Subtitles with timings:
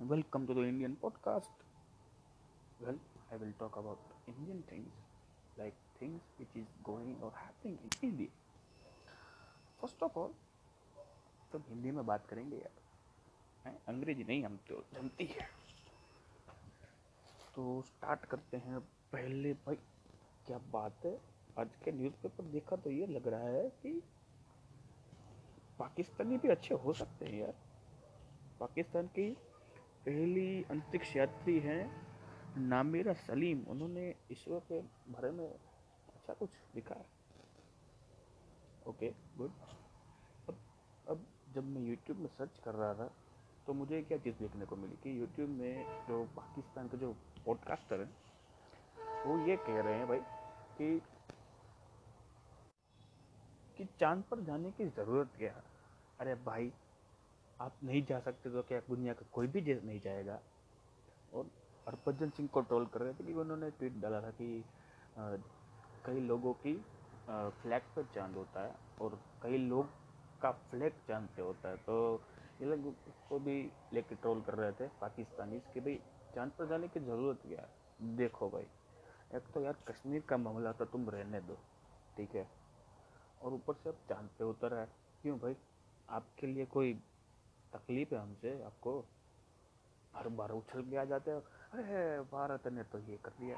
[0.00, 1.64] Welcome to the Indian podcast
[2.82, 3.00] well
[3.32, 4.92] I will talk about Indian things
[5.58, 8.28] like things which is going और happening in Hindi
[9.80, 10.34] first of all
[11.52, 12.70] तुम हिंदी में बात करेंगे यार।
[13.64, 13.78] है?
[13.88, 15.48] अंग्रेज़ी नहीं हम तो जानती है।
[17.54, 18.80] तो स्टार्ट करते हैं
[19.12, 19.76] पहले भाई,
[20.46, 21.20] क्या बात है?
[21.58, 24.02] आज के न्यूज़ पेपर देखा तो ये लग रहा है कि
[25.78, 27.54] पाकिस्तानी भी अच्छे हो सकते हैं यार।
[28.60, 29.36] पाकिस्तान की
[30.06, 31.82] पहली अंतरिक्ष यात्री हैं
[32.58, 34.80] नामिरा सलीम। उन्होंने ईश्वर के
[35.12, 37.06] बारे में अच्छा कुछ लिखा है।
[38.88, 39.50] ओके गुड
[40.48, 40.56] अब
[41.08, 43.10] अब जब मैं यूट्यूब में सर्च कर रहा था
[43.66, 47.12] तो मुझे क्या चीज़ देखने को मिली कि यूट्यूब में जो पाकिस्तान के जो
[47.46, 48.10] पॉडकास्टर हैं,
[49.26, 50.20] वो ये कह रहे हैं भाई
[50.78, 51.00] कि
[53.78, 55.62] कि चाँद पर जाने की ज़रूरत क्या
[56.20, 56.72] अरे भाई
[57.60, 60.40] आप नहीं जा सकते तो क्या दुनिया का कोई भी देश नहीं जाएगा?
[61.32, 61.50] और
[61.86, 64.64] हरभजन सिंह को ट्रोल कर रहे थे कि उन्होंने ट्वीट डाला था कि
[66.06, 66.74] कई लोगों की
[67.28, 69.86] फ्लैग पर चाँद होता है और कई लोग
[70.42, 71.96] का फ्लैग चाँद पे होता है। तो
[72.60, 73.56] ये लोग उसको भी
[73.94, 76.00] लेके ट्रोल कर रहे थे पाकिस्तानी कि भाई,
[76.34, 78.16] चाँद पर जाने की ज़रूरत क्या है?
[78.16, 78.66] देखो भाई,
[79.36, 81.58] एक तो यार कश्मीर का मामला तो तुम रहने दो,
[82.16, 82.46] ठीक है?
[83.42, 84.86] और ऊपर से अब चाँद पे उतर है
[85.22, 85.56] क्यों भाई?
[86.08, 86.92] आपके लिए कोई
[87.72, 89.04] तकलीफ़ है हमसे, आपको।
[90.14, 91.40] हर बार उछल के आ जाते हो।
[91.72, 93.56] अरे, भारत ने तो ये कर दिया।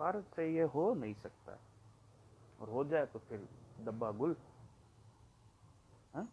[0.00, 1.58] भारत से ये हो नहीं सकता।
[2.60, 3.48] और हो जाए तो फिर
[3.80, 4.36] डब्बा गुल।
[6.14, 6.32] हाँ?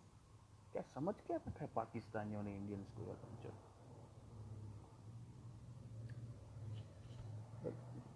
[0.72, 3.54] क्या समझ क्या रखा है पाकिस्तानियों ने इंडियन को यार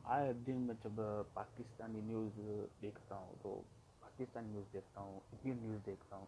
[0.05, 0.95] आए दिन में जब
[1.35, 2.33] पाकिस्तानी न्यूज़
[2.81, 3.65] देखता हूँ तो
[4.01, 6.27] पाकिस्तानी न्यूज़ देखता हूँ इंडियन न्यूज़ देखता हूँ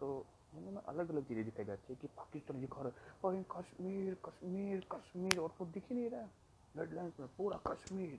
[0.00, 4.86] तो उनमें अलग अलग चीज़ें दिखाई जाती है कि पाकिस्तान रहा है और कश्मीर कश्मीर
[4.92, 6.30] कश्मीर, और तो दिख ही नहीं रहा। है
[6.74, 8.18] हेडलाइंस में पूरा कश्मीर।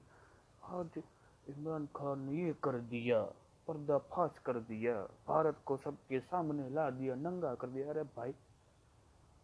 [0.65, 1.01] आज
[1.47, 3.21] इमरान खान ने ये कर दिया,
[3.67, 4.93] पर्दाफाश कर दिया,
[5.27, 8.31] भारत को सबके सामने ला दिया, नंगा कर दिया। अरे भाई,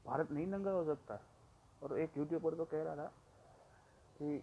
[0.06, 1.20] भारत नहीं नंगा हो सकता।
[1.82, 3.06] और एक यूट्यूबर तो कह रहा था
[4.16, 4.38] कि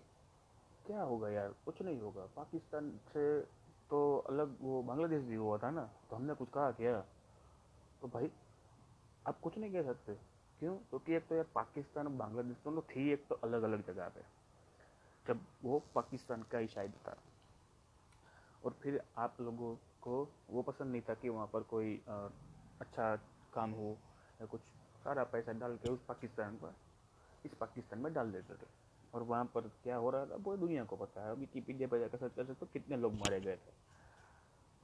[0.86, 3.40] क्या होगा यार, कुछ नहीं होगा। पाकिस्तान से
[3.90, 3.98] तो
[4.28, 7.04] अलग वो बांग्लादेश भी हुआ था ना तो हमने कुछ कहा क्या?
[8.02, 8.30] तो भाई,
[9.26, 10.14] आप कुछ नहीं कह सकते।
[10.58, 10.76] क्यों?
[10.76, 14.20] क्योंकि एक तो यार पाकिस्तान और बांग्लादेश दोनों थी एक तो अलग अलग जगह पे।
[15.26, 17.16] जब वो पाकिस्तान का ही शायद था।
[18.64, 22.02] और फिर आप लोगों को वो पसंद नहीं था कि वहाँ पर कोई
[22.80, 23.16] अच्छा
[23.52, 23.98] काम हो
[24.40, 24.60] या कुछ।
[25.04, 26.74] सारा पैसा डाल के उस पाकिस्तान पर,
[27.44, 28.66] इस पाकिस्तान में डाल देते थे।
[29.14, 30.34] और वहाँ पर क्या हो रहा था?
[30.34, 33.56] वो दुनिया को पता है। विकीपीडिया पर जाकर कर सकते हो कितने लोग मारे गए
[33.56, 33.72] थे।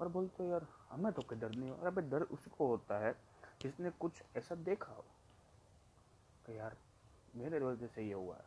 [0.01, 3.15] और बोलते हो, यार, हमें तो कोई डर नहीं हो। भाई, डर उसको होता है
[3.63, 5.05] जिसने कुछ ऐसा देखा हो।
[6.47, 6.77] कि यार,
[7.35, 8.45] मेरे वजह से ये हुआ है।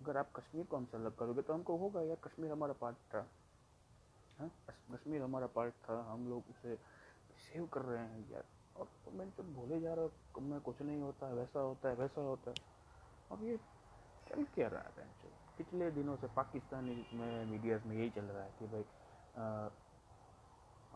[0.00, 3.30] अगर आप कश्मीर को हमसे अलग करोगे तो हमको होगा, यार, कश्मीर हमारा पार्ट था।
[4.38, 6.76] हाँ कश्मीर हमारा पार्ट था। हम लोग उसे
[7.36, 8.44] सेव कर रहे हैं, यार।
[8.76, 11.88] और तो मैं तो भूले जा रहा हूँ मैं कुछ नहीं होता है वैसा होता
[11.88, 12.56] है, वैसा होता है।
[13.32, 13.56] अब ये
[14.28, 15.14] चल क्या रहा है
[15.58, 18.84] पिछले दिनों से पाकिस्तानी में, मीडियाज में यही चल रहा है कि भाई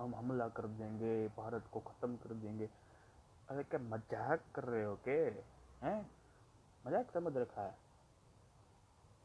[0.00, 2.68] हम हमला कर देंगे, भारत को ख़त्म कर देंगे।
[3.48, 5.16] अरे क्या मज़ाक कर रहे हो के?
[5.82, 6.10] हैं?
[6.84, 7.74] मज़ाक समझ रखा है।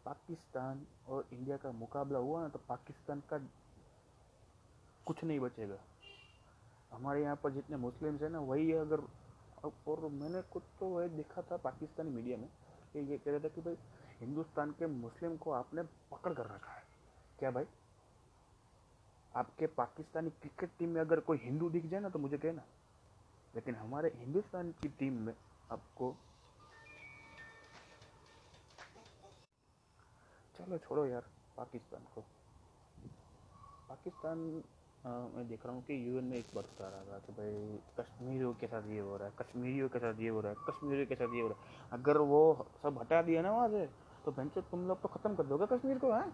[0.05, 3.37] पाकिस्तान और इंडिया का मुकाबला हुआ ना तो पाकिस्तान का
[5.05, 5.77] कुछ नहीं बचेगा।
[6.91, 9.01] हमारे यहाँ पर जितने मुस्लिम्स हैं ना, वही अगर,
[9.87, 12.47] और मैंने कुछ तो वह देखा था पाकिस्तानी मीडिया में
[12.93, 13.77] कि ये कह रहा था कि भाई
[14.19, 16.83] हिंदुस्तान के मुस्लिम को आपने पकड़ कर रखा है।
[17.39, 17.65] क्या भाई?
[19.35, 22.63] आपके पाकिस्तानी क्रिकेट टीम में अगर कोई हिंदू दिख जाए ना तो मुझे कहना।
[23.53, 25.33] लेकिन हमारे हिंदुस्तान की टीम में
[25.69, 26.15] आपको
[30.55, 31.23] चलो छोड़ो यार
[31.57, 32.21] पाकिस्तान को।
[33.89, 34.39] पाकिस्तान
[35.03, 37.79] अ, मैं देख रहा हूँ कि यूएन में एक बार बता रहा था कि भाई
[37.99, 41.05] कश्मीरियों के साथ ये हो रहा है कश्मीरियों के साथ ये हो रहा है कश्मीरियों
[41.07, 42.41] के साथ ये हो रहा है। अगर वो
[42.83, 43.85] सब हटा दिया ना वहाँ से
[44.25, 46.31] तो भैंसो तुम लोग तो ख़त्म कर दोगे कश्मीर को हैं?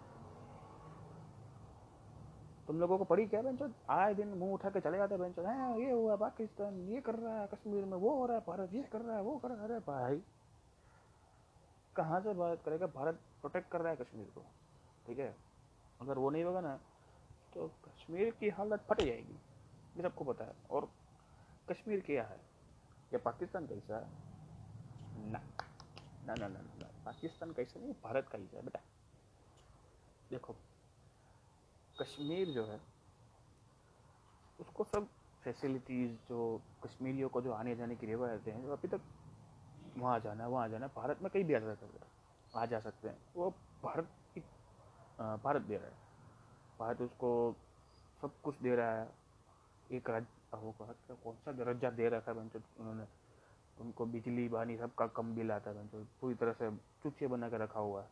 [2.72, 5.78] तुम लोगों को पड़ी क्या बेंचो आए दिन मुँह उठा के चले जाते बेंचो हैं,
[5.78, 8.84] ये हुआ पाकिस्तान, ये कर रहा है, कश्मीर में वो हो रहा है, भारत ये
[8.84, 10.22] कर रहा है, वो कर रहा है। भाई,
[11.96, 12.88] कहाँ से भारत करेगा?
[12.88, 14.46] भारत प्रोटेक्ट कर रहा है कश्मीर को,
[15.08, 15.36] ठीक है?
[16.02, 16.80] अगर वो नहीं होगा ना
[17.54, 19.40] तो कश्मीर की हालत फट जाएगी,
[19.98, 20.90] ये सबको पता है। और
[21.70, 22.40] कश्मीर क्या है?
[23.14, 24.08] या पाकिस्तान कैसा है?
[25.32, 25.40] ना
[26.26, 28.80] ना ना ना ना ना। पाकिस्तान कैसा नहीं, भारत का हिस्सा है, बेटा।
[30.30, 30.56] देखो
[32.02, 32.80] कश्मीर जो है,
[34.60, 35.08] उसको सब
[35.44, 39.02] फैसिलिटीज़ जो कश्मीरियों को जो आने जाने की रिवायतें हैं जो अभी तक
[39.98, 42.06] वहाँ जाना वहाँ जाना, भारत में कहीं भी आ सकते हैं,
[42.56, 43.50] आ जा सकते हैं। वो
[43.84, 44.40] भारत की
[45.20, 45.98] भारत दे रहा है।
[46.80, 47.56] भारत उसको
[48.22, 49.10] सब कुछ दे रहा है।
[49.92, 50.10] एक
[50.54, 53.06] वो कौन सा दर्जा दे रखा है उन्होंने।
[53.82, 55.88] उनको बिजली, पानी सबका कम बिल आता है
[56.22, 56.72] पूरी तरह से
[57.04, 58.10] चुचे बना के रखा हुआ है।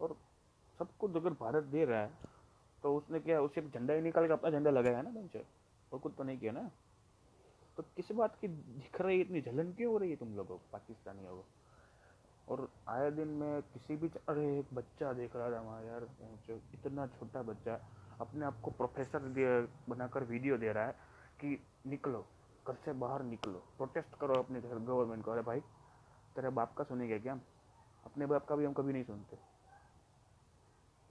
[0.00, 0.16] और
[0.78, 2.29] सब कुछ अगर भारत दे रहा है
[2.82, 5.44] तो उसने क्या उसे झंडा ही निकाल के अपना झंडा लगाया ना बेंचर
[5.92, 6.70] और कुछ तो नहीं किया ना।
[7.76, 10.56] तो किस बात की दिख रही है, इतनी जलन क्यों हो रही है तुम लोगों
[10.56, 11.44] को, पाकिस्तानियों को?
[12.48, 16.06] और आए दिन में किसी भी अरे, एक बच्चा देख रहा था वहाँ यार,
[16.48, 17.78] जो इतना छोटा बच्चा
[18.20, 20.92] अपने आप को प्रोफेसर बनाकर वीडियो दे रहा है
[21.40, 22.26] कि निकलो,
[22.68, 25.60] घर से बाहर निकलो प्रोटेस्ट करो अपने घर गवर्नमेंट को। अरे भाई,
[26.36, 27.38] तेरे बाप का सुनेंगे क्या
[28.04, 29.36] अपने बाप का भी हम कभी नहीं सुनते।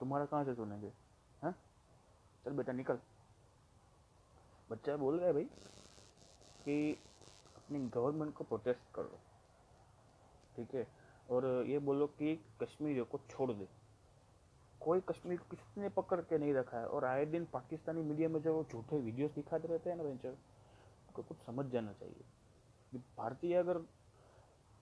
[0.00, 0.92] तुम्हारा कहाँ से सुनेंगे?
[1.42, 1.52] हाँ?
[2.44, 2.98] चल बेटा, निकल।
[4.70, 5.44] बच्चा बोल रहा है भाई
[6.64, 6.98] कि
[7.56, 9.18] अपनी गवर्नमेंट को प्रोटेस्ट करो,
[10.56, 10.86] ठीक है?
[11.30, 13.68] और ये बोलो कि कश्मीरियों को छोड़ दे।
[14.80, 16.86] कोई कश्मीर को किसने पकड़ के नहीं रखा है?
[16.86, 21.22] और आए दिन पाकिस्तानी मीडिया में जो झूठे वीडियोस दिखाते रहते हैं ना वेंचर उनको
[21.22, 23.78] कुछ समझ जाना चाहिए। भारतीय अगर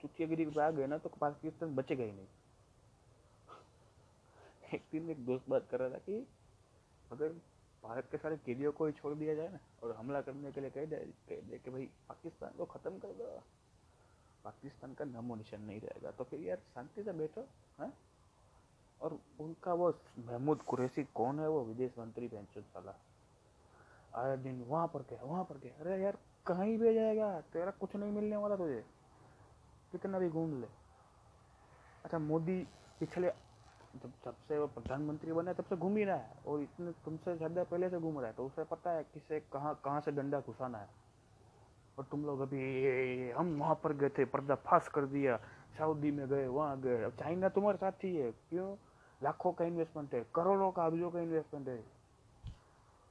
[0.01, 2.27] चुटियागिरी पे आ गए ना तो पाकिस्तान बचेगा ही नहीं।
[4.73, 6.27] एक दिन एक दोस्त बात कर रहा था कि
[7.11, 7.29] अगर
[7.83, 10.69] भारत के सारे कैदियों को ही छोड़ दिया जाए ना, और हमला करने के लिए
[10.69, 10.95] कह दे
[11.29, 13.43] कह दे कि भाई पाकिस्तान को ख़त्म कर दो।
[14.43, 17.41] पाकिस्तान का नामो निशान नहीं रहेगा। तो फिर यार शांति से बैठो,
[17.79, 17.93] हैं?
[19.01, 21.47] और उनका वो महमूद कुरैसी कौन है?
[21.49, 22.95] वो विदेश मंत्री पेंशन साला
[24.15, 27.95] आए दिन वहाँ पर गया, वहाँ पर क्या अरे यार कहीं भी जाएगा, तेरा कुछ
[27.95, 28.85] नहीं मिलने वाला तुझे।
[29.91, 30.67] कितना भी घूम ले।
[32.05, 32.67] अच्छा मोदी
[32.99, 33.29] पिछले
[33.95, 37.35] जब जब से वो प्रधानमंत्री बना, तब से घूम ही रहा है। और इतने, तुमसे
[37.37, 40.39] ज़्यादा पहले से घूम रहा है तो उसे पता है किसे, कहाँ कहाँ से डंडा
[40.39, 40.87] घुसाना है।
[41.97, 45.37] और तुम लोग अभी, हम वहाँ पर गए थे, पर्दाफाश कर दिया।
[45.77, 48.75] सऊदी में गए, वहाँ गए। अब चाइना तुम्हारे साथ ही है। क्यों?
[49.21, 51.77] लाखों का इन्वेस्टमेंट है, करोड़ों का अभियोग का इन्वेस्टमेंट है।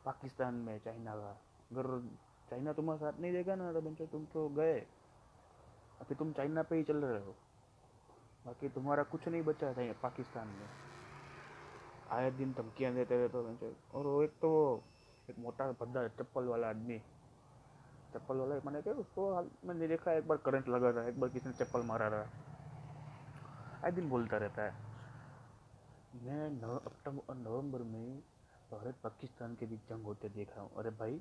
[0.05, 1.31] पाकिस्तान में चाइना का।
[1.73, 2.01] अगर
[2.51, 4.79] चाइना तुम्हारे साथ नहीं देगा ना तो तुम तो गए।
[6.01, 7.35] अभी तुम चाइना पे ही चल रहे हो।
[8.49, 10.69] बाकी तुम्हारा कुछ नहीं बचा था पाकिस्तान में।
[12.11, 14.51] आए दिन धमकियाँ देते रहते तो और वो एक तो
[15.29, 16.99] एक मोटा भद्दा चप्पल वाला आदमी।
[18.15, 19.29] चप्पल वाला मैंने क्या उसको
[19.65, 22.21] मैंने देखा, एक बार करंट लगा है एक बार किसी ने चप्पल मारा रहा
[23.85, 24.73] आए दिन बोलता रहता है,
[26.17, 28.19] मैं नव अक्टूबर नवंबर में
[28.73, 31.21] भारत पाकिस्तान के बीच जंग होते देख हूँ। अरे भाई,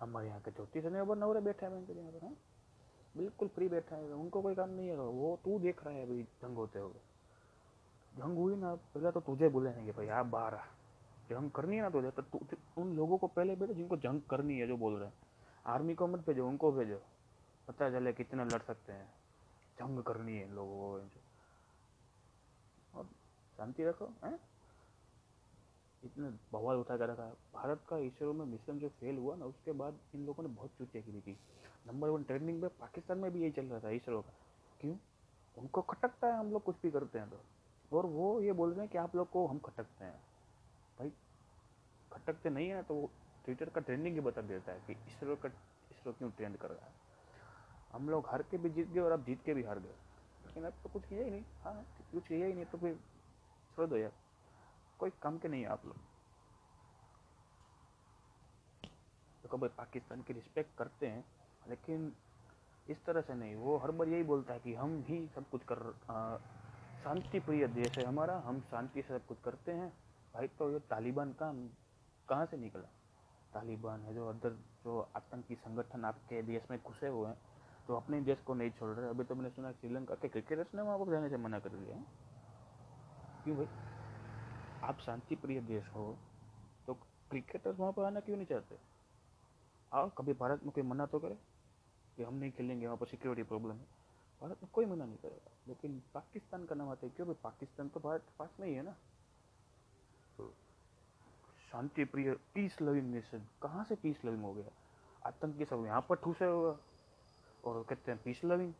[0.00, 2.36] हमारे यहाँ के चौतीस नवंबर बैठे हैं यहाँ पर?
[3.16, 6.22] बिल्कुल फ्री बैठा है, उनको कोई काम नहीं है। वो तू देख रहा है अभी
[6.22, 7.00] जंग होते हुए।
[8.16, 10.64] जंग हुई ना, पहले तो तुझे बुलाएँगे भाई आप बाहर आ।
[11.30, 12.38] जंग करनी है ना तुझे तो
[12.78, 15.14] उन लोगों को पहले भेजो जिनको जंग करनी है, जो बोल रहे हैं।
[15.66, 17.00] आर्मी को मत भेजो, उनको भेजो।
[17.68, 19.14] पता चले कितने लड़ सकते हैं।
[19.78, 21.08] जंग करनी है लोगों को
[23.56, 24.40] शांति रखो, हैं?
[26.04, 27.24] इतने बवाल उठा कर रखा।
[27.54, 30.70] भारत का इसरो में मिशन जो फेल हुआ ना, उसके बाद इन लोगों ने बहुत
[30.78, 31.38] चूतियागिरी की
[31.86, 34.32] नंबर वन ट्रेंडिंग में पाकिस्तान में भी यही चल रहा था इसरो का।
[34.80, 34.96] क्यों?
[35.58, 38.80] उनको खटकता है, हम लोग कुछ भी करते हैं तो। और वो ये बोल रहे
[38.80, 40.20] हैं कि आप लोग को हम खटकते हैं।
[40.98, 41.12] भाई,
[42.12, 43.10] खटकते नहीं है तो वो
[43.44, 45.48] ट्विटर का ट्रेंडिंग ही बता देता है कि इसरो का
[45.90, 46.92] इसरो क्यों ट्रेंड कर रहा है।
[47.92, 49.94] हम लोग हार के भी जीत गए और आप जीत के भी हार गए।
[50.46, 52.94] लेकिन अब तो कुछ किया ही नहीं। हाँ कुछ किया ही नहीं तो फिर
[53.76, 54.12] छोड़ दो यार।
[55.04, 55.96] कोई काम के नहीं है आप लोग।
[59.44, 61.24] तो भाई, पाकिस्तान की रिस्पेक्ट करते हैं,
[61.68, 62.12] लेकिन
[62.86, 65.62] इस तरह से नहीं। वो हर बार यही बोलता है कि हम ही सब कुछ
[65.64, 65.78] कर
[67.04, 69.92] शांति प्रिय देश है हमारा, हम शांति से सब कुछ करते हैं।
[70.34, 71.52] भाई तो ये तालिबान का,
[72.28, 72.88] कहाँ से निकला?
[73.52, 74.50] तालिबान है जो अदर,
[74.84, 77.36] जो आतंकी संगठन आपके देश में घुसे हुए हैं
[77.86, 80.82] तो अपने देश को नहीं छोड़ रहे। अभी तो मैंने सुना श्रीलंका के क्रिकेटर्स ने
[80.82, 82.02] वहाँ पर जाने से मना कर दिया
[83.44, 83.66] क्यों भाई?
[84.84, 86.16] आप शांति प्रिय देश हो
[86.86, 86.94] तो
[87.30, 88.76] क्रिकेटर्स वहाँ पर आना क्यों नहीं चाहते?
[89.92, 91.36] आओ कभी भारत में कोई मना तो करे
[92.16, 93.86] कि हम नहीं खेलेंगे, वहाँ पर सिक्योरिटी प्रॉब्लम है।
[94.40, 97.88] भारत में कोई मना नहीं करेगा। लेकिन पाकिस्तान का नाम आता है क्यों भाई पाकिस्तान
[97.88, 98.94] तो भारत के पास में ही है ना।
[101.72, 104.70] शांति प्रिय पीस लविंग नेशन कहाँ से पीस लविंग हो गया?
[105.26, 106.76] आतंकी सब यहाँ पर ठूसे हुआ
[107.64, 108.72] और कहते हैं पीस लविंग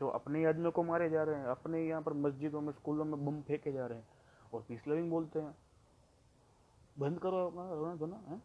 [0.00, 3.24] जो अपने आदमियों को मारे जा रहे हैं, अपने यहाँ पर मस्जिदों में, स्कूलों में
[3.26, 4.08] बम फेंके जा रहे हैं।
[4.54, 5.56] और पीस लविंग बोलते हैं,
[6.98, 8.42] बंद करो अपना रोना धोना, है?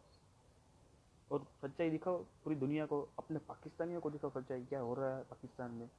[1.30, 5.24] और सच्चाई दिखाओ, पूरी दुनिया को, अपने पाकिस्तानियों को दिखाओ सच्चाई, क्या हो रहा है
[5.24, 5.90] पाकिस्तान में।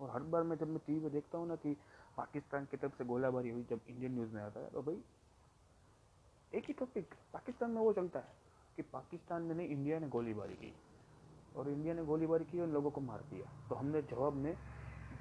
[0.00, 1.76] और हर बार मैं जब मैं टीवी पे देखता हूँ ना कि
[2.16, 5.02] पाकिस्तान की तरफ़ से गोलाबारी हुई, जब इंडियन न्यूज़ में आता है तो भाई,
[6.54, 8.34] एक ही टॉपिक पाकिस्तान में वो चलता है
[8.76, 10.74] कि पाकिस्तान में नहीं, इंडिया ने गोलीबारी की।
[11.56, 14.56] और इंडिया ने गोलीबारी की और लोगों को मार दिया। तो हमने जवाब में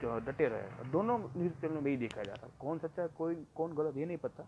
[0.01, 3.75] डटे रहे दोनों न्यूज़ चैनल में ही देखा जा रहा कौन सच्चा है, कोई, कौन
[3.75, 4.43] गलत, ये नहीं पता।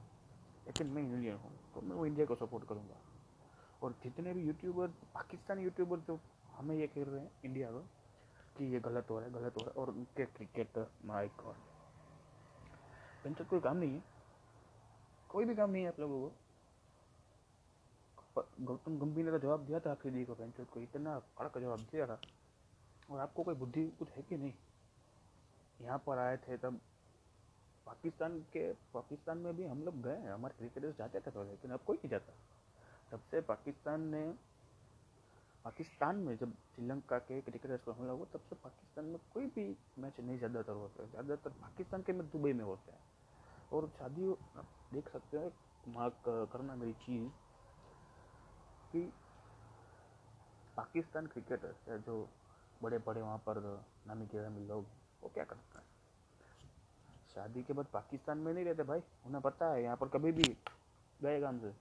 [0.68, 2.96] लेकिन मैं इंडियन हूँ तो मैं वो इंडिया को सपोर्ट करूँगा।
[3.84, 6.20] और जितने भी यूट्यूबर पाकिस्तानी यूट्यूबर जो
[6.51, 7.79] हमें ये कह रहे हैं, इंडिया को,
[8.58, 11.56] कि ये गलत हो रहा है, गलत हो रहा है, और उनके क्रिकेट माई गॉड
[13.24, 14.03] पेंचर कोई काम नहीं है।
[15.29, 16.36] कोई भी काम नहीं है आप लोगों को।
[18.62, 22.06] गौतम गंभीर ने तो जवाब दिया था आखिरी को पेंचर को इतना कड़क जवाब दिया
[22.08, 22.20] था।
[23.12, 24.53] और आपको कोई बुद्धि कुछ है कि नहीं?
[25.79, 26.79] यहाँ पर आए थे तब
[27.88, 31.79] पाकिस्तान के, पाकिस्तान में भी हम लोग गए, हमारे क्रिकेटर्स जाते थे तो लेकिन अब
[31.86, 32.33] कोई नहीं जाता।
[33.12, 34.21] तब से पाकिस्तान ने,
[35.65, 39.65] पाकिस्तान में जब श्रीलंका के क्रिकेटर्स को हमला हुआ, तब से पाकिस्तान में कोई भी
[40.00, 43.00] मैच नहीं ज़्यादातर होता है। ज़्यादातर पाकिस्तान के में दुबई में होते हैं।
[43.74, 45.51] और शादी आप देख सकते हैं
[45.88, 47.29] मार्क करना मेरी चीज़,
[48.91, 49.01] कि
[50.77, 52.27] पाकिस्तान क्रिकेटर्स है जो
[52.83, 53.59] बड़े बड़े वहाँ पर
[54.07, 54.86] नामी गिरामी लोग
[55.21, 55.83] वो क्या करते है?
[57.33, 60.55] शादी के बाद पाकिस्तान में नहीं रहते भाई, उन्हें पता है, यहाँ पर कभी भी
[61.19, 61.73] गए काम से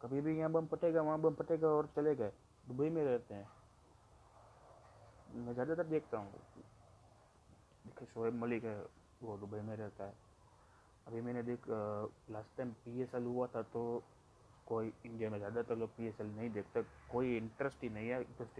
[0.00, 2.32] कभी भी यहाँ बम फटेगा, वहाँ बम फटेगा और चले गए,
[2.64, 3.48] दुबई में रहते हैं।
[5.36, 6.32] मैं ज़्यादातर देखता हूँ।
[7.86, 8.80] देखिए, शोएब मलिक है,
[9.22, 10.14] वो दुबई में रहता है।
[11.06, 14.02] अभी मैंने देख last time P S L हुआ था तो
[14.66, 16.82] कोई इंडिया में ज़्यादातर लोग पी एस एल नहीं देखते,
[17.12, 18.58] कोई इंटरेस्ट ही नहीं है। इंटरेस्ट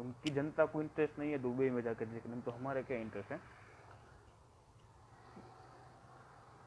[0.00, 3.32] उनकी जनता को इंटरेस्ट नहीं है दुबई में जाकर देखने में तो हमारे क्या इंटरेस्ट
[3.32, 3.40] है?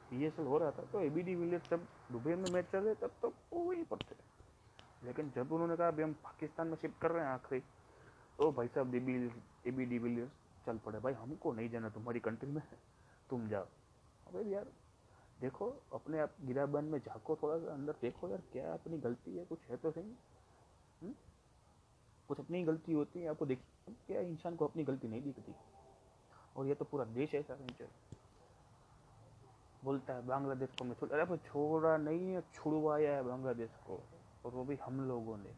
[0.09, 2.95] पी हो रहा था तो ए बी डी विलियर्स जब दुबई में मैच चल रहे,
[2.95, 4.15] तब तो वो वहीं पर थे।
[5.03, 7.59] लेकिन जब उन्होंने कहा, अभी हम पाकिस्तान में शिफ्ट कर रहे हैं आखिरी
[8.37, 8.99] तो भाई साहब ए
[9.71, 10.31] बी डी विलियर्स
[10.65, 12.61] चल पड़े। भाई, हमको नहीं जाना, तुम्हारी कंट्री में
[13.29, 13.65] तुम जाओ।
[14.27, 14.67] अबे यार,
[15.41, 19.45] देखो, अपने आप गिराबंद में झाको थोड़ा सा, अंदर देखो यार, क्या अपनी गलती है,
[19.45, 20.13] कुछ है तो सही।
[21.03, 21.13] हुँ?
[22.33, 23.59] कुछ अपनी गलती होती है, आपको देख
[24.07, 25.55] क्या इंसान को अपनी गलती नहीं दिखती।
[26.57, 27.87] और ये तो पूरा देश ऐसा नहीं
[29.83, 34.03] बोलता है, बांग्लादेश को मैं छोड़ अरे छोड़ा नहीं है, छुड़वाया है बांग्लादेश को।
[34.45, 35.55] और वो भी हम लोगों ने।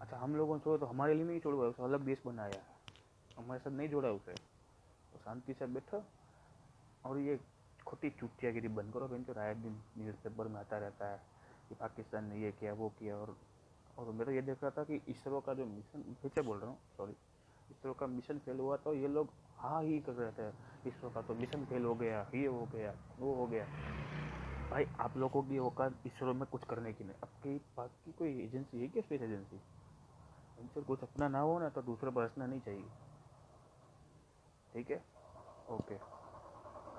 [0.00, 2.64] अच्छा हम लोगों ने छोड़ा तो हमारे लिए नहीं छोड़वाया, उसे अलग देश बनाया
[3.38, 4.32] हमारे साथ नहीं जोड़ा उसे।
[5.12, 6.04] तो शांति से बैठो।
[7.04, 7.40] और ये
[7.86, 11.20] खोटी चुटियागिरी बंद करो बहन आए दिन, न्यूज़पेपर में आता रहता है
[11.68, 13.36] कि पाकिस्तान ने ये किया, वो किया, और
[13.98, 16.70] और मैं तो ये देख रहा था कि इसरो का जो मिशन पीछे बोल रहा
[16.70, 17.12] हूँ सॉरी
[17.70, 20.48] इसरो का मिशन फेल हुआ तो ये लोग हाँ ही कर रहे थे।
[20.88, 23.64] इसरो का तो मिशन फेल हो गया, ये हो गया, वो हो गया।
[24.70, 28.80] भाई, आप लोगों की औकात इसरो में कुछ करने की नहीं। आपकी बाकी कोई एजेंसी
[28.80, 29.60] है क्या स्पेस एजेंसी
[30.60, 32.84] इनसे कुछ अपना ना हो ना तो दूसरे पर हंसना नहीं चाहिए।
[34.72, 35.02] ठीक है?
[35.70, 35.96] ओके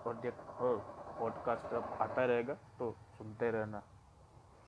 [0.04, 0.78] और देख, और
[1.20, 3.82] पॉडकास्ट अब आता रहेगा तो सुनते रहना।